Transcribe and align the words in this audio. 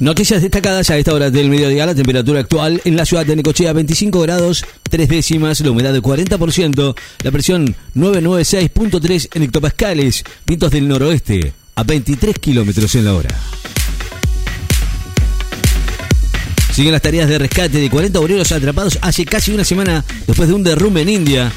Noticias 0.00 0.40
destacadas 0.40 0.88
a 0.88 0.96
esta 0.96 1.12
hora 1.12 1.30
del 1.30 1.50
mediodía. 1.50 1.84
La 1.84 1.94
temperatura 1.94 2.40
actual 2.40 2.80
en 2.86 2.96
la 2.96 3.04
ciudad 3.04 3.26
de 3.26 3.36
Necochea 3.36 3.74
25 3.74 4.18
grados, 4.22 4.64
3 4.88 5.06
décimas, 5.06 5.60
la 5.60 5.70
humedad 5.70 5.92
de 5.92 6.00
40%, 6.00 6.96
la 7.22 7.30
presión 7.30 7.76
996.3 7.94 9.28
en 9.34 9.42
hectopascales, 9.42 10.24
vientos 10.46 10.70
del 10.70 10.88
noroeste 10.88 11.52
a 11.74 11.82
23 11.82 12.38
kilómetros 12.38 12.94
en 12.94 13.04
la 13.04 13.14
hora. 13.14 13.28
Siguen 16.72 16.92
las 16.92 17.02
tareas 17.02 17.28
de 17.28 17.38
rescate 17.38 17.78
de 17.78 17.90
40 17.90 18.20
obreros 18.20 18.52
atrapados 18.52 18.98
hace 19.02 19.26
casi 19.26 19.52
una 19.52 19.64
semana 19.64 20.02
después 20.26 20.48
de 20.48 20.54
un 20.54 20.64
derrumbe 20.64 21.02
en 21.02 21.10
India. 21.10 21.52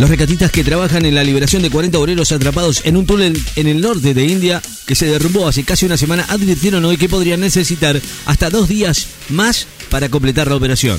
Los 0.00 0.08
rescatistas 0.08 0.50
que 0.50 0.64
trabajan 0.64 1.04
en 1.04 1.14
la 1.14 1.22
liberación 1.22 1.60
de 1.60 1.68
40 1.68 1.98
obreros 1.98 2.32
atrapados 2.32 2.80
en 2.86 2.96
un 2.96 3.04
túnel 3.04 3.38
en 3.54 3.66
el 3.66 3.82
norte 3.82 4.14
de 4.14 4.24
India 4.24 4.62
que 4.86 4.94
se 4.94 5.04
derrumbó 5.04 5.46
hace 5.46 5.62
casi 5.62 5.84
una 5.84 5.98
semana 5.98 6.24
advirtieron 6.30 6.82
hoy 6.86 6.96
que 6.96 7.10
podrían 7.10 7.40
necesitar 7.40 8.00
hasta 8.24 8.48
dos 8.48 8.66
días 8.66 9.08
más 9.28 9.66
para 9.90 10.08
completar 10.08 10.48
la 10.48 10.56
operación. 10.56 10.98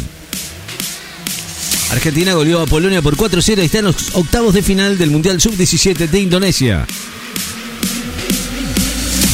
Argentina 1.89 2.35
goleó 2.35 2.61
a 2.61 2.67
Polonia 2.67 3.01
por 3.01 3.17
4-0 3.17 3.57
y 3.57 3.65
está 3.65 3.79
en 3.79 3.85
los 3.85 3.95
octavos 4.13 4.53
de 4.53 4.61
final 4.61 4.99
del 4.99 5.09
Mundial 5.09 5.41
Sub-17 5.41 6.07
de 6.07 6.19
Indonesia. 6.19 6.85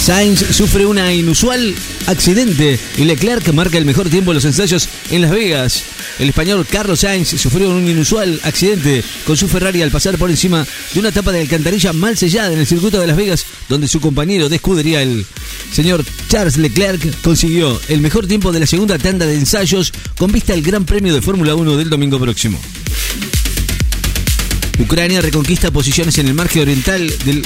Sainz 0.01 0.45
sufre 0.55 0.85
una 0.85 1.13
inusual 1.13 1.75
accidente 2.05 2.79
y 2.97 3.03
Leclerc 3.03 3.51
marca 3.51 3.77
el 3.77 3.83
mejor 3.83 4.07
tiempo 4.07 4.31
en 4.31 4.35
los 4.35 4.45
ensayos 4.45 4.87
en 5.11 5.23
Las 5.23 5.31
Vegas. 5.31 5.83
El 6.19 6.29
español 6.29 6.65
Carlos 6.69 7.01
Sainz 7.01 7.29
sufrió 7.29 7.69
un 7.69 7.87
inusual 7.87 8.39
accidente 8.43 9.03
con 9.25 9.37
su 9.37 9.47
Ferrari 9.47 9.81
al 9.81 9.91
pasar 9.91 10.17
por 10.17 10.29
encima 10.29 10.65
de 10.93 10.99
una 10.99 11.11
tapa 11.11 11.31
de 11.31 11.41
alcantarilla 11.41 11.93
mal 11.93 12.17
sellada 12.17 12.53
en 12.53 12.59
el 12.59 12.65
circuito 12.65 12.99
de 12.99 13.07
Las 13.07 13.17
Vegas, 13.17 13.45
donde 13.69 13.87
su 13.87 14.01
compañero 14.01 14.49
de 14.49 14.55
escudería, 14.55 15.03
el 15.03 15.25
señor 15.71 16.03
Charles 16.27 16.57
Leclerc, 16.57 17.21
consiguió 17.21 17.79
el 17.87 18.01
mejor 18.01 18.25
tiempo 18.25 18.51
de 18.51 18.61
la 18.61 18.65
segunda 18.65 18.97
tanda 18.97 19.27
de 19.27 19.35
ensayos 19.35 19.93
con 20.17 20.31
vista 20.31 20.53
al 20.53 20.61
Gran 20.63 20.85
Premio 20.85 21.13
de 21.13 21.21
Fórmula 21.21 21.53
1 21.53 21.77
del 21.77 21.89
domingo 21.89 22.19
próximo. 22.19 22.59
Ucrania 24.79 25.21
reconquista 25.21 25.71
posiciones 25.71 26.17
en 26.17 26.27
el 26.27 26.33
margen 26.33 26.63
oriental 26.63 27.11
del 27.25 27.43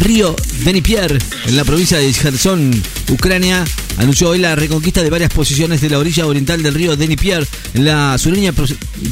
río 0.00 0.34
Dnipro, 0.64 1.16
en 1.46 1.56
la 1.56 1.64
provincia 1.64 1.98
de 1.98 2.12
Kherson, 2.12 2.82
Ucrania, 3.10 3.64
anunció 3.96 4.30
hoy 4.30 4.38
la 4.38 4.54
reconquista 4.56 5.02
de 5.02 5.10
varias 5.10 5.32
posiciones 5.32 5.80
de 5.80 5.90
la 5.90 5.98
orilla 5.98 6.26
oriental 6.26 6.62
del 6.62 6.74
río 6.74 6.96
Dnipro, 6.96 7.46
en 7.74 7.84
la 7.84 8.16
sureña 8.18 8.52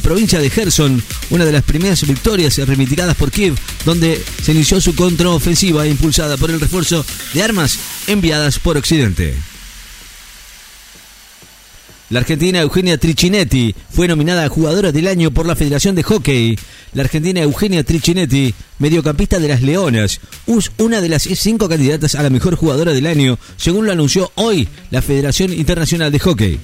provincia 0.03 0.39
de 0.39 0.51
Kherson, 0.51 1.03
una 1.31 1.45
de 1.45 1.53
las 1.53 1.63
primeras 1.63 2.07
victorias 2.07 2.59
reivindicadas 2.59 3.17
por 3.17 3.31
Kiev, 3.31 3.55
donde 3.85 4.23
se 4.43 4.53
inició 4.53 4.81
su 4.81 4.95
contraofensiva 4.95 5.87
impulsada 5.87 6.37
por 6.37 6.51
el 6.51 6.61
refuerzo 6.61 7.05
de 7.33 7.43
armas 7.43 7.79
enviadas 8.07 8.59
por 8.59 8.77
Occidente. 8.77 9.35
La 12.11 12.21
argentina 12.21 12.61
Eugenia 12.61 12.99
Trichinetti 12.99 13.75
fue 13.91 14.07
nominada 14.07 14.45
a 14.45 14.49
jugadora 14.51 14.93
del 14.93 15.09
año 15.09 15.31
por 15.31 15.47
la 15.47 15.57
Federación 15.57 15.95
de 15.95 16.03
Hockey. 16.03 16.59
La 16.93 17.03
argentina 17.03 17.41
Eugenia 17.41 17.83
Trichinetti, 17.83 18.55
mediocampista 18.79 19.39
de 19.39 19.49
las 19.49 19.63
Leonas, 19.63 20.21
es 20.47 20.71
una 20.77 21.01
de 21.01 21.09
las 21.09 21.23
cinco 21.23 21.67
candidatas 21.67 22.15
a 22.15 22.23
la 22.23 22.29
mejor 22.29 22.57
jugadora 22.57 22.93
del 22.93 23.07
año, 23.07 23.39
según 23.57 23.87
lo 23.87 23.93
anunció 23.93 24.31
hoy 24.35 24.69
la 24.91 25.01
Federación 25.01 25.53
Internacional 25.53 26.13
de 26.13 26.19
Hockey. 26.19 26.61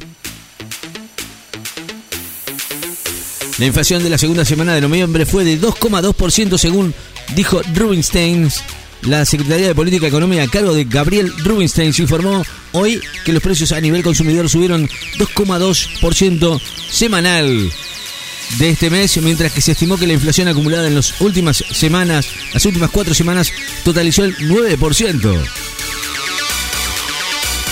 La 3.58 3.66
inflación 3.66 4.02
de 4.02 4.11
la 4.11 4.18
segunda 4.18 4.44
semana 4.44 4.74
de 4.74 4.83
noviembre 4.83 5.24
fue 5.24 5.44
de 5.44 5.61
2,2% 5.61 6.58
según 6.58 6.94
dijo 7.34 7.61
Rubinstein, 7.74 8.48
la 9.02 9.24
Secretaría 9.24 9.68
de 9.68 9.74
Política 9.74 10.06
Económica 10.06 10.42
a 10.42 10.48
cargo 10.48 10.74
de 10.74 10.84
Gabriel 10.84 11.32
Rubinstein 11.38 11.92
informó 11.98 12.44
hoy 12.72 13.00
que 13.24 13.32
los 13.32 13.42
precios 13.42 13.72
a 13.72 13.80
nivel 13.80 14.02
consumidor 14.02 14.48
subieron 14.48 14.88
2,2% 15.18 16.60
semanal 16.90 17.72
de 18.58 18.70
este 18.70 18.90
mes, 18.90 19.16
mientras 19.22 19.52
que 19.52 19.60
se 19.60 19.72
estimó 19.72 19.96
que 19.96 20.06
la 20.06 20.12
inflación 20.12 20.48
acumulada 20.48 20.89
en 20.89 20.96
las 20.96 21.20
últimas 21.20 21.64
semanas, 21.72 22.28
las 22.52 22.64
últimas 22.64 22.90
cuatro 22.90 23.14
semanas, 23.14 23.52
totalizó 23.84 24.24
el 24.24 24.36
9%. 24.36 25.39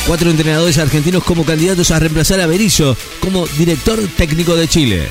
Cuatro 0.06 0.30
entrenadores 0.30 0.78
argentinos 0.78 1.24
como 1.24 1.44
candidatos 1.44 1.90
a 1.90 1.98
reemplazar 1.98 2.40
a 2.40 2.46
Berizzo 2.46 2.96
como 3.20 3.46
director 3.58 4.00
técnico 4.16 4.56
de 4.56 4.68
Chile. 4.68 5.08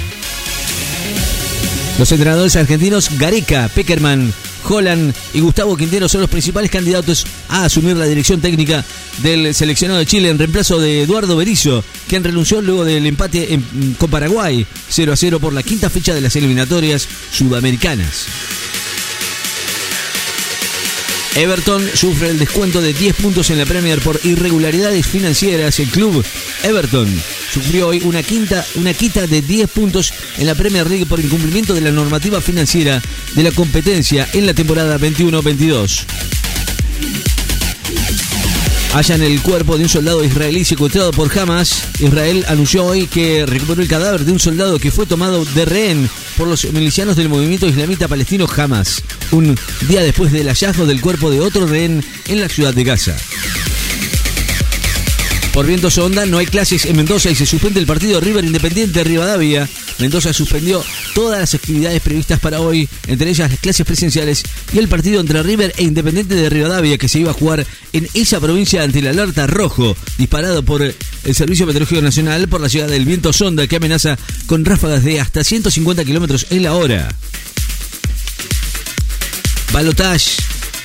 Los 1.99 2.11
entrenadores 2.11 2.55
argentinos 2.55 3.09
Gareca, 3.17 3.69
Peckerman, 3.73 4.33
Holland 4.67 5.13
y 5.33 5.39
Gustavo 5.39 5.77
Quintero 5.77 6.09
son 6.09 6.21
los 6.21 6.29
principales 6.29 6.69
candidatos 6.69 7.25
a 7.49 7.65
asumir 7.65 7.95
la 7.95 8.05
dirección 8.05 8.41
técnica 8.41 8.83
del 9.23 9.53
seleccionado 9.53 9.99
de 9.99 10.05
Chile 10.05 10.29
en 10.29 10.37
reemplazo 10.37 10.79
de 10.79 11.01
Eduardo 11.01 11.37
Berizzo, 11.37 11.83
quien 12.07 12.23
renunció 12.23 12.61
luego 12.61 12.85
del 12.85 13.05
empate 13.05 13.59
con 13.97 14.09
Paraguay 14.09 14.65
0 14.89 15.13
a 15.13 15.15
0 15.15 15.39
por 15.39 15.53
la 15.53 15.63
quinta 15.63 15.89
fecha 15.89 16.13
de 16.13 16.21
las 16.21 16.35
eliminatorias 16.35 17.07
sudamericanas. 17.31 18.27
Everton 21.37 21.87
sufre 21.93 22.31
el 22.31 22.39
descuento 22.39 22.81
de 22.81 22.93
10 22.93 23.15
puntos 23.15 23.51
en 23.51 23.59
la 23.59 23.67
Premier 23.67 23.99
por 23.99 24.19
irregularidades 24.23 25.05
financieras. 25.05 25.79
El 25.79 25.87
club 25.89 26.25
Everton 26.63 27.07
sufrió 27.53 27.89
hoy 27.89 28.01
una, 28.05 28.23
quita 28.23 28.65
de 29.27 29.41
10 29.43 29.69
puntos 29.69 30.11
en 30.39 30.47
la 30.47 30.55
Premier 30.55 30.89
League 30.89 31.05
por 31.05 31.19
incumplimiento 31.19 31.75
de 31.75 31.81
la 31.81 31.91
normativa 31.91 32.41
financiera 32.41 33.03
de 33.35 33.43
la 33.43 33.51
competencia 33.51 34.27
en 34.33 34.47
la 34.47 34.55
temporada 34.55 34.97
21-22 34.97 36.05
hallan 38.97 39.21
el 39.21 39.39
cuerpo 39.43 39.77
de 39.77 39.83
un 39.83 39.89
soldado 39.89 40.23
israelí 40.23 40.65
secuestrado 40.65 41.11
por 41.11 41.29
Hamas. 41.37 41.83
Israel 41.99 42.43
anunció 42.47 42.83
hoy 42.83 43.05
que 43.05 43.45
recuperó 43.45 43.83
el 43.83 43.87
cadáver 43.87 44.25
de 44.25 44.31
un 44.31 44.39
soldado 44.39 44.79
que 44.79 44.89
fue 44.89 45.05
tomado 45.05 45.45
de 45.45 45.65
rehén 45.65 46.09
por 46.35 46.47
los 46.47 46.65
milicianos 46.73 47.15
del 47.15 47.29
movimiento 47.29 47.67
islamita 47.67 48.07
palestino 48.07 48.47
Hamas, 48.47 49.03
un 49.29 49.55
día 49.87 50.01
después 50.01 50.31
del 50.31 50.47
hallazgo 50.47 50.87
del 50.87 50.99
cuerpo 50.99 51.29
de 51.29 51.41
otro 51.41 51.67
rehén 51.67 52.03
en 52.27 52.41
la 52.41 52.49
ciudad 52.49 52.73
de 52.73 52.83
Gaza. 52.83 53.15
Por 55.53 55.67
vientos 55.67 55.95
onda 55.99 56.25
no 56.25 56.39
hay 56.39 56.47
clases 56.47 56.85
en 56.85 56.95
Mendoza 56.95 57.29
y 57.29 57.35
se 57.35 57.45
suspende 57.45 57.79
el 57.79 57.85
partido 57.85 58.19
River 58.19 58.45
Independiente 58.45 58.97
de 58.97 59.03
Rivadavia. 59.03 59.69
Mendoza 59.99 60.31
suspendió 60.31 60.83
todas 61.15 61.39
las 61.39 61.53
actividades 61.55 62.01
previstas 62.01 62.39
para 62.39 62.61
hoy, 62.61 62.87
entre 63.07 63.29
ellas 63.29 63.49
las 63.49 63.59
clases 63.59 63.85
presenciales 63.85 64.43
y 64.71 64.77
el 64.77 64.87
partido 64.87 65.19
entre 65.19 65.41
River 65.41 65.73
e 65.77 65.83
Independiente 65.83 66.35
de 66.35 66.49
Rivadavia 66.49 66.97
que 66.97 67.07
se 67.07 67.19
iba 67.19 67.31
a 67.31 67.33
jugar 67.33 67.65
en 67.93 68.07
esa 68.13 68.39
provincia 68.39 68.83
ante 68.83 68.99
el 68.99 69.07
alerta 69.07 69.47
rojo 69.47 69.95
disparado 70.17 70.63
por 70.63 70.81
el 70.83 70.95
Servicio 71.35 71.65
Meteorológico 71.65 72.01
Nacional 72.01 72.47
por 72.47 72.61
la 72.61 72.69
ciudad 72.69 72.87
del 72.87 73.05
viento 73.05 73.33
sonda 73.33 73.65
que 73.67 73.77
amenaza 73.77 74.17
con 74.45 74.65
ráfagas 74.65 75.03
de 75.03 75.19
hasta 75.19 75.43
150 75.43 76.05
kilómetros 76.05 76.45
en 76.51 76.63
la 76.63 76.73
hora. 76.73 77.09
Balotage. 79.73 80.37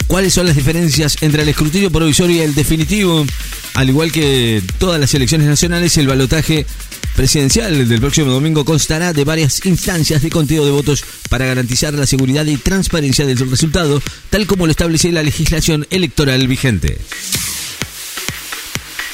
¿Cuáles 0.06 0.34
son 0.34 0.46
las 0.46 0.56
diferencias 0.56 1.16
entre 1.22 1.42
el 1.42 1.48
escrutinio 1.48 1.90
provisorio 1.90 2.36
y 2.36 2.40
el 2.40 2.54
definitivo? 2.54 3.24
Al 3.74 3.88
igual 3.88 4.12
que 4.12 4.62
todas 4.78 5.00
las 5.00 5.14
elecciones 5.14 5.46
nacionales, 5.46 5.96
el 5.96 6.06
balotaje 6.06 6.66
presidencial 7.14 7.88
del 7.88 8.00
próximo 8.00 8.30
domingo 8.30 8.64
constará 8.64 9.12
de 9.12 9.24
varias 9.24 9.64
instancias 9.64 10.22
de 10.22 10.30
conteo 10.30 10.64
de 10.64 10.70
votos 10.70 11.04
para 11.28 11.46
garantizar 11.46 11.94
la 11.94 12.06
seguridad 12.06 12.46
y 12.46 12.56
transparencia 12.56 13.26
del 13.26 13.38
resultado, 13.50 14.02
tal 14.30 14.46
como 14.46 14.66
lo 14.66 14.72
establece 14.72 15.12
la 15.12 15.22
legislación 15.22 15.86
electoral 15.90 16.46
vigente. 16.48 16.98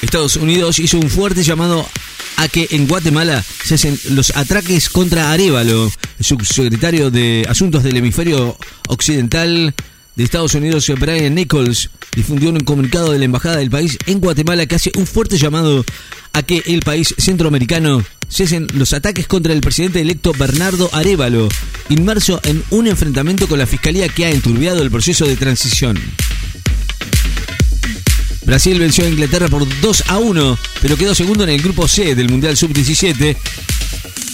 Estados 0.02 0.36
Unidos 0.36 0.78
hizo 0.78 0.98
un 0.98 1.10
fuerte 1.10 1.42
llamado 1.42 1.88
a 2.36 2.48
que 2.48 2.68
en 2.70 2.86
Guatemala 2.86 3.44
cesen 3.64 3.98
los 4.10 4.34
atraques 4.36 4.88
contra 4.88 5.32
Arevalo. 5.32 5.90
Subsecretario 6.20 7.10
de 7.10 7.44
Asuntos 7.48 7.82
del 7.82 7.96
Hemisferio 7.96 8.56
Occidental 8.88 9.74
de 10.14 10.24
Estados 10.24 10.54
Unidos, 10.54 10.90
Brian 10.98 11.34
Nichols, 11.34 11.90
difundió 12.14 12.50
un 12.50 12.60
comunicado 12.60 13.12
de 13.12 13.18
la 13.18 13.24
Embajada 13.24 13.56
del 13.56 13.70
país 13.70 13.98
en 14.06 14.20
Guatemala 14.20 14.66
que 14.66 14.76
hace 14.76 14.92
un 14.96 15.06
fuerte 15.06 15.36
llamado 15.36 15.84
a 16.38 16.44
que 16.44 16.62
el 16.66 16.80
país 16.80 17.16
centroamericano 17.18 18.04
cesen 18.28 18.68
los 18.74 18.92
ataques 18.92 19.26
contra 19.26 19.52
el 19.52 19.60
presidente 19.60 20.00
electo 20.00 20.32
Bernardo 20.32 20.88
Arevalo, 20.92 21.48
inmerso 21.88 22.40
en 22.44 22.62
un 22.70 22.86
enfrentamiento 22.86 23.48
con 23.48 23.58
la 23.58 23.66
fiscalía 23.66 24.08
que 24.08 24.24
ha 24.24 24.30
enturbiado 24.30 24.80
el 24.82 24.90
proceso 24.90 25.26
de 25.26 25.34
transición. 25.34 25.98
Brasil 28.44 28.78
venció 28.78 29.04
a 29.04 29.08
Inglaterra 29.08 29.48
por 29.48 29.66
2 29.80 30.04
a 30.06 30.18
1, 30.18 30.58
pero 30.80 30.96
quedó 30.96 31.12
segundo 31.12 31.42
en 31.42 31.50
el 31.50 31.60
grupo 31.60 31.88
C 31.88 32.14
del 32.14 32.30
Mundial 32.30 32.56
Sub-17 32.56 33.36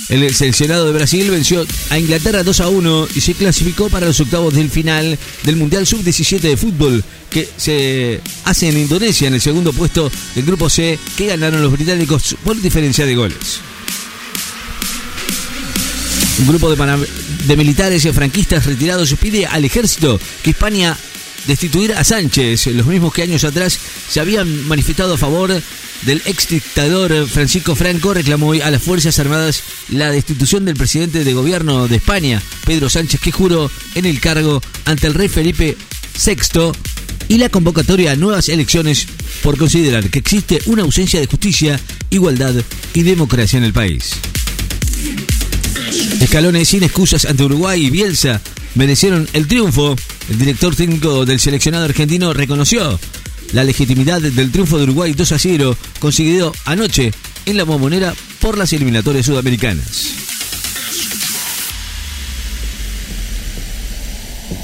el 0.08 0.34
seleccionado 0.34 0.86
de 0.86 0.92
Brasil 0.92 1.30
venció 1.30 1.66
a 1.90 1.98
Inglaterra 1.98 2.42
2 2.42 2.60
a 2.60 2.68
1 2.68 3.08
y 3.14 3.20
se 3.20 3.34
clasificó 3.34 3.88
para 3.88 4.06
los 4.06 4.20
octavos 4.20 4.54
del 4.54 4.70
final 4.70 5.18
del 5.44 5.56
Mundial 5.56 5.86
Sub-17 5.86 6.40
de 6.40 6.56
fútbol 6.56 7.02
que 7.30 7.48
se 7.56 8.20
hace 8.44 8.68
en 8.68 8.78
Indonesia 8.78 9.28
en 9.28 9.34
el 9.34 9.40
segundo 9.40 9.72
puesto 9.72 10.10
del 10.34 10.44
grupo 10.44 10.68
C 10.68 10.98
que 11.16 11.26
ganaron 11.26 11.62
los 11.62 11.72
británicos 11.72 12.36
por 12.44 12.60
diferencia 12.60 13.06
de 13.06 13.14
goles. 13.14 13.60
Un 16.40 16.48
grupo 16.48 16.74
de, 16.74 17.06
de 17.46 17.56
militares 17.56 18.06
franquistas 18.12 18.66
retirados 18.66 19.14
pide 19.14 19.46
al 19.46 19.64
ejército 19.64 20.20
que 20.42 20.50
España 20.50 20.96
destituir 21.46 21.92
a 21.92 22.04
Sánchez, 22.04 22.66
los 22.68 22.86
mismos 22.86 23.12
que 23.12 23.22
años 23.22 23.44
atrás 23.44 23.78
se 24.08 24.20
habían 24.20 24.66
manifestado 24.66 25.14
a 25.14 25.18
favor 25.18 25.62
del 26.06 26.22
ex 26.26 26.48
dictador 26.48 27.26
Francisco 27.28 27.74
Franco 27.74 28.12
reclamó 28.14 28.48
hoy 28.48 28.60
a 28.60 28.70
las 28.70 28.82
Fuerzas 28.82 29.18
Armadas 29.18 29.62
la 29.88 30.10
destitución 30.10 30.64
del 30.64 30.76
presidente 30.76 31.24
de 31.24 31.32
gobierno 31.32 31.88
de 31.88 31.96
España, 31.96 32.42
Pedro 32.66 32.90
Sánchez, 32.90 33.20
que 33.20 33.32
juró 33.32 33.70
en 33.94 34.04
el 34.06 34.20
cargo 34.20 34.62
ante 34.84 35.06
el 35.06 35.14
rey 35.14 35.28
Felipe 35.28 35.76
VI 36.24 36.72
y 37.28 37.38
la 37.38 37.48
convocatoria 37.48 38.12
a 38.12 38.16
nuevas 38.16 38.48
elecciones 38.48 39.06
por 39.42 39.56
considerar 39.56 40.10
que 40.10 40.18
existe 40.18 40.60
una 40.66 40.82
ausencia 40.82 41.20
de 41.20 41.26
justicia, 41.26 41.80
igualdad 42.10 42.54
y 42.92 43.02
democracia 43.02 43.56
en 43.56 43.64
el 43.64 43.72
país. 43.72 44.12
Escalones 46.20 46.68
sin 46.68 46.82
excusas 46.82 47.24
ante 47.24 47.44
Uruguay 47.44 47.86
y 47.86 47.90
Bielsa 47.90 48.40
merecieron 48.74 49.28
el 49.32 49.46
triunfo. 49.46 49.96
El 50.28 50.38
director 50.38 50.74
técnico 50.74 51.24
del 51.24 51.40
seleccionado 51.40 51.84
argentino 51.84 52.32
reconoció 52.32 52.98
la 53.52 53.64
legitimidad 53.64 54.20
del 54.20 54.50
triunfo 54.50 54.78
de 54.78 54.84
Uruguay 54.84 55.12
2 55.12 55.32
a 55.32 55.38
0 55.38 55.76
conseguido 55.98 56.52
anoche 56.64 57.12
en 57.46 57.56
la 57.56 57.64
bombonera 57.64 58.14
por 58.40 58.58
las 58.58 58.72
eliminatorias 58.72 59.26
sudamericanas. 59.26 60.24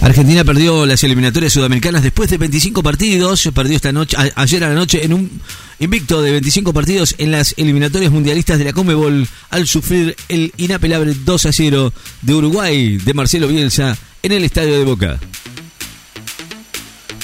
Argentina 0.01 0.45
perdió 0.45 0.87
las 0.87 1.05
eliminatorias 1.05 1.53
sudamericanas 1.53 2.03
después 2.03 2.31
de 2.31 2.39
25 2.39 2.83
partidos, 2.83 3.49
perdió 3.55 3.77
esta 3.77 3.93
noche 3.93 4.17
ayer 4.35 4.65
a 4.65 4.71
la 4.71 4.75
noche 4.75 5.05
en 5.05 5.13
un 5.13 5.31
invicto 5.79 6.23
de 6.23 6.33
25 6.33 6.73
partidos 6.73 7.15
en 7.19 7.31
las 7.31 7.55
eliminatorias 7.59 8.11
mundialistas 8.11 8.59
de 8.59 8.65
la 8.65 8.73
Comebol 8.73 9.29
al 9.51 9.67
sufrir 9.67 10.17
el 10.29 10.53
inapelable 10.57 11.15
2 11.25 11.47
a 11.47 11.53
0 11.53 11.93
de 12.23 12.35
Uruguay 12.35 12.97
de 12.97 13.15
Marcelo 13.15 13.49
Bielsa 13.49 13.97
en 14.23 14.33
el 14.33 14.45
estadio 14.45 14.79
de 14.79 14.85
Boca. 14.85 15.21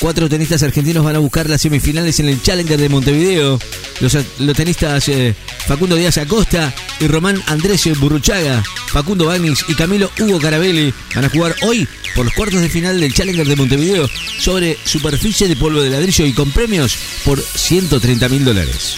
Cuatro 0.00 0.28
tenistas 0.28 0.62
argentinos 0.62 1.04
van 1.04 1.16
a 1.16 1.20
buscar 1.20 1.48
las 1.48 1.62
semifinales 1.62 2.20
en 2.20 2.28
el 2.28 2.42
Challenger 2.42 2.78
de 2.78 2.88
Montevideo. 2.88 3.58
Los, 4.00 4.16
tenistas 4.54 5.08
eh, 5.08 5.34
Facundo 5.66 5.96
Díaz 5.96 6.18
Acosta 6.18 6.74
y 7.00 7.06
Román 7.06 7.42
Andrés 7.46 7.88
Burruchaga, 7.98 8.62
Facundo 8.88 9.26
Bagnis 9.26 9.64
y 9.68 9.74
Camilo 9.74 10.10
Hugo 10.20 10.38
Carabelli 10.38 10.92
van 11.14 11.24
a 11.24 11.30
jugar 11.30 11.56
hoy 11.62 11.88
por 12.14 12.26
los 12.26 12.34
cuartos 12.34 12.60
de 12.60 12.68
final 12.68 13.00
del 13.00 13.14
Challenger 13.14 13.46
de 13.46 13.56
Montevideo 13.56 14.08
sobre 14.38 14.76
superficie 14.84 15.48
de 15.48 15.56
polvo 15.56 15.80
de 15.80 15.90
ladrillo 15.90 16.26
y 16.26 16.32
con 16.32 16.50
premios 16.50 16.96
por 17.24 17.40
130 17.40 18.28
mil 18.28 18.44
dólares. 18.44 18.96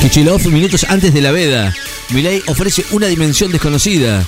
Kichilov 0.00 0.46
minutos 0.48 0.86
antes 0.88 1.12
de 1.12 1.20
la 1.20 1.32
veda. 1.32 1.74
Milei 2.10 2.42
ofrece 2.46 2.84
una 2.92 3.06
dimensión 3.06 3.52
desconocida. 3.52 4.26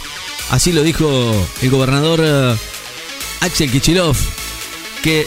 Así 0.51 0.73
lo 0.73 0.83
dijo 0.83 1.49
el 1.63 1.71
gobernador 1.71 2.21
eh, 2.23 2.57
Axel 3.41 3.71
Kichilov 3.71 4.17
que 5.03 5.27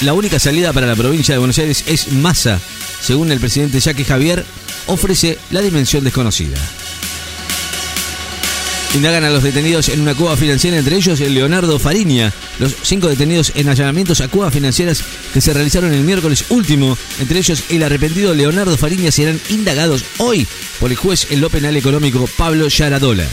la 0.00 0.12
única 0.12 0.38
salida 0.38 0.72
para 0.72 0.86
la 0.86 0.96
provincia 0.96 1.34
de 1.34 1.38
Buenos 1.38 1.58
Aires 1.58 1.84
es 1.86 2.12
masa, 2.12 2.60
según 3.00 3.32
el 3.32 3.40
presidente 3.40 3.80
Jaque 3.80 4.04
Javier, 4.04 4.44
ofrece 4.86 5.38
la 5.50 5.60
dimensión 5.60 6.04
desconocida. 6.04 6.58
Indagan 8.94 9.24
a 9.24 9.30
los 9.30 9.42
detenidos 9.42 9.90
en 9.90 10.00
una 10.00 10.14
cueva 10.14 10.36
financiera, 10.36 10.78
entre 10.78 10.96
ellos 10.96 11.20
el 11.20 11.34
Leonardo 11.34 11.78
Fariña. 11.78 12.32
Los 12.58 12.74
cinco 12.82 13.08
detenidos 13.08 13.52
en 13.54 13.68
allanamientos 13.68 14.20
a 14.22 14.28
cuevas 14.28 14.54
financieras 14.54 15.04
que 15.32 15.42
se 15.42 15.52
realizaron 15.52 15.92
el 15.92 16.04
miércoles 16.04 16.46
último, 16.48 16.96
entre 17.20 17.38
ellos 17.38 17.64
el 17.68 17.82
arrepentido 17.82 18.34
Leonardo 18.34 18.78
Fariña, 18.78 19.12
serán 19.12 19.40
indagados 19.50 20.04
hoy 20.16 20.46
por 20.80 20.90
el 20.90 20.96
juez 20.96 21.26
en 21.30 21.42
lo 21.42 21.50
penal 21.50 21.76
económico 21.76 22.28
Pablo 22.36 22.68
Yaradola. 22.68 23.26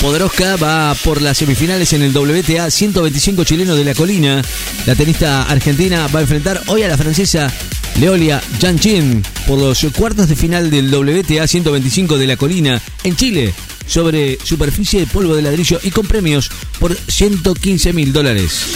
Podoroska 0.00 0.56
va 0.56 0.94
por 1.02 1.20
las 1.20 1.38
semifinales 1.38 1.92
en 1.92 2.02
el 2.02 2.16
WTA 2.16 2.70
125 2.70 3.42
chileno 3.44 3.74
de 3.74 3.84
la 3.84 3.94
colina. 3.94 4.42
La 4.86 4.94
tenista 4.94 5.42
argentina 5.42 6.06
va 6.06 6.20
a 6.20 6.22
enfrentar 6.22 6.62
hoy 6.68 6.82
a 6.82 6.88
la 6.88 6.96
francesa 6.96 7.52
Leolia 7.98 8.40
Janchin 8.60 9.24
por 9.46 9.58
los 9.58 9.84
cuartos 9.96 10.28
de 10.28 10.36
final 10.36 10.70
del 10.70 10.94
WTA 10.94 11.48
125 11.48 12.16
de 12.16 12.26
la 12.28 12.36
colina 12.36 12.80
en 13.02 13.16
Chile 13.16 13.52
sobre 13.86 14.38
superficie 14.44 15.00
de 15.00 15.06
polvo 15.06 15.34
de 15.34 15.42
ladrillo 15.42 15.80
y 15.82 15.90
con 15.90 16.06
premios 16.06 16.48
por 16.78 16.96
115 16.96 17.92
mil 17.92 18.12
dólares. 18.12 18.66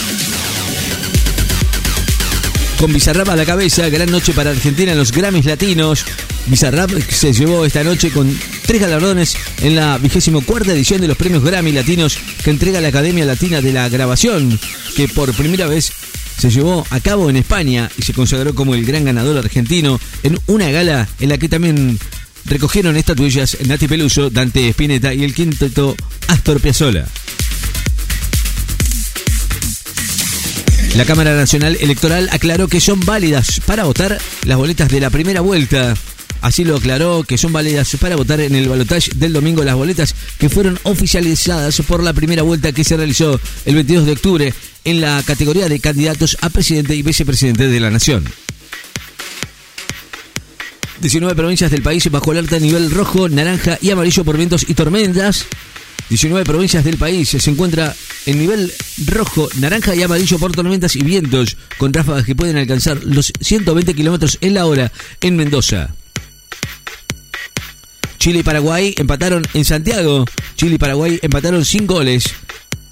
Con 2.78 2.92
Bizarrap 2.92 3.28
a 3.28 3.36
la 3.36 3.44
cabeza, 3.44 3.88
gran 3.90 4.10
noche 4.10 4.32
para 4.32 4.50
Argentina 4.50 4.90
en 4.90 4.98
los 4.98 5.12
Grammys 5.12 5.44
Latinos. 5.44 6.04
Bizarrap 6.46 6.90
se 7.08 7.32
llevó 7.32 7.64
esta 7.64 7.84
noche 7.84 8.10
con 8.10 8.36
tres 8.66 8.80
galardones 8.80 9.36
en 9.60 9.76
la 9.76 9.98
vigésimo 9.98 10.40
cuarta 10.40 10.72
edición 10.72 11.00
de 11.00 11.08
los 11.08 11.16
premios 11.16 11.44
Grammy 11.44 11.72
Latinos 11.72 12.18
que 12.42 12.50
entrega 12.50 12.80
la 12.80 12.88
Academia 12.88 13.24
Latina 13.24 13.60
de 13.60 13.72
la 13.72 13.88
Grabación, 13.88 14.58
que 14.96 15.08
por 15.08 15.32
primera 15.34 15.66
vez 15.66 15.92
se 16.38 16.50
llevó 16.50 16.86
a 16.90 17.00
cabo 17.00 17.30
en 17.30 17.36
España 17.36 17.90
y 17.98 18.02
se 18.02 18.14
consagró 18.14 18.54
como 18.54 18.74
el 18.74 18.84
gran 18.84 19.04
ganador 19.04 19.38
argentino 19.38 20.00
en 20.22 20.38
una 20.46 20.70
gala 20.70 21.08
en 21.20 21.28
la 21.28 21.38
que 21.38 21.48
también 21.48 21.98
recogieron 22.44 22.96
estatuillas 22.96 23.56
Nati 23.66 23.86
Peluso, 23.86 24.30
Dante 24.30 24.68
Spinetta 24.68 25.14
y 25.14 25.24
el 25.24 25.34
quinteto 25.34 25.96
Astor 26.28 26.60
Piazzolla. 26.60 27.06
La 30.96 31.06
Cámara 31.06 31.34
Nacional 31.34 31.78
Electoral 31.80 32.28
aclaró 32.32 32.68
que 32.68 32.80
son 32.80 33.00
válidas 33.00 33.60
para 33.64 33.84
votar 33.84 34.18
las 34.44 34.58
boletas 34.58 34.90
de 34.90 35.00
la 35.00 35.08
primera 35.08 35.40
vuelta 35.40 35.94
Así 36.42 36.64
lo 36.64 36.76
aclaró 36.76 37.22
que 37.22 37.38
son 37.38 37.52
válidas 37.52 37.96
para 38.00 38.16
votar 38.16 38.40
en 38.40 38.56
el 38.56 38.68
balotaje 38.68 39.12
del 39.14 39.32
domingo 39.32 39.62
las 39.62 39.76
boletas 39.76 40.14
que 40.38 40.48
fueron 40.48 40.78
oficializadas 40.82 41.80
por 41.86 42.02
la 42.02 42.12
primera 42.12 42.42
vuelta 42.42 42.72
que 42.72 42.82
se 42.82 42.96
realizó 42.96 43.40
el 43.64 43.76
22 43.76 44.06
de 44.06 44.12
octubre 44.12 44.54
en 44.84 45.00
la 45.00 45.22
categoría 45.24 45.68
de 45.68 45.78
candidatos 45.78 46.36
a 46.40 46.50
presidente 46.50 46.96
y 46.96 47.02
vicepresidente 47.02 47.68
de 47.68 47.80
la 47.80 47.90
nación. 47.90 48.24
19 51.00 51.36
provincias 51.36 51.70
del 51.70 51.82
país 51.82 52.10
bajo 52.10 52.32
alerta 52.32 52.56
a 52.56 52.60
nivel 52.60 52.90
rojo, 52.90 53.28
naranja 53.28 53.78
y 53.80 53.90
amarillo 53.90 54.24
por 54.24 54.36
vientos 54.36 54.66
y 54.68 54.74
tormentas. 54.74 55.46
19 56.08 56.44
provincias 56.44 56.84
del 56.84 56.98
país 56.98 57.28
se 57.28 57.50
encuentra 57.50 57.94
en 58.26 58.38
nivel 58.38 58.72
rojo, 59.06 59.48
naranja 59.58 59.94
y 59.94 60.02
amarillo 60.02 60.40
por 60.40 60.50
tormentas 60.52 60.96
y 60.96 61.04
vientos, 61.04 61.56
con 61.78 61.92
ráfagas 61.92 62.24
que 62.24 62.34
pueden 62.34 62.56
alcanzar 62.56 63.00
los 63.04 63.32
120 63.40 63.94
kilómetros 63.94 64.38
en 64.40 64.54
la 64.54 64.66
hora 64.66 64.92
en 65.20 65.36
Mendoza. 65.36 65.94
Chile 68.22 68.38
y 68.38 68.42
Paraguay 68.44 68.94
empataron 68.98 69.42
en 69.52 69.64
Santiago. 69.64 70.24
Chile 70.54 70.76
y 70.76 70.78
Paraguay 70.78 71.18
empataron 71.22 71.64
sin 71.64 71.88
goles. 71.88 72.22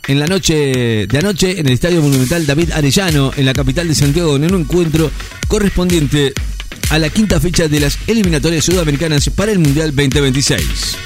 En 0.08 0.18
la 0.18 0.26
noche 0.26 1.06
de 1.06 1.18
anoche, 1.18 1.60
en 1.60 1.68
el 1.68 1.74
Estadio 1.74 2.02
Monumental 2.02 2.44
David 2.44 2.72
Arellano, 2.72 3.30
en 3.36 3.46
la 3.46 3.52
capital 3.52 3.86
de 3.86 3.94
Santiago, 3.94 4.34
en 4.34 4.52
un 4.52 4.62
encuentro 4.62 5.08
correspondiente 5.46 6.32
a 6.88 6.98
la 6.98 7.10
quinta 7.10 7.38
fecha 7.38 7.68
de 7.68 7.78
las 7.78 7.96
eliminatorias 8.08 8.64
sudamericanas 8.64 9.30
para 9.30 9.52
el 9.52 9.60
Mundial 9.60 9.94
2026. 9.94 10.96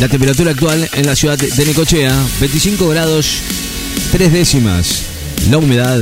La 0.00 0.08
temperatura 0.08 0.50
actual 0.50 0.90
en 0.92 1.06
la 1.06 1.14
ciudad 1.14 1.38
de 1.38 1.66
Necochea, 1.66 2.20
25 2.40 2.88
grados 2.88 3.42
3 4.10 4.32
décimas. 4.32 5.04
La 5.52 5.58
humedad, 5.58 6.00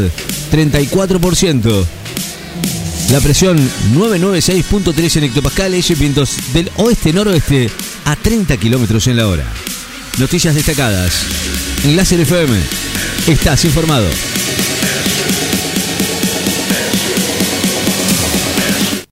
34%. 0.50 1.86
La 3.10 3.20
presión 3.20 3.56
996.3 3.94 5.16
en 5.16 5.24
hectopascales, 5.24 5.96
vientos 5.98 6.36
del 6.52 6.70
oeste-noroeste 6.76 7.70
a 8.04 8.16
30 8.16 8.56
kilómetros 8.56 9.06
en 9.06 9.16
la 9.16 9.28
hora. 9.28 9.44
Noticias 10.18 10.54
destacadas. 10.54 11.12
En 11.84 11.94
Láser 11.94 12.20
FM. 12.20 12.58
Estás 13.28 13.64
informado. 13.64 14.08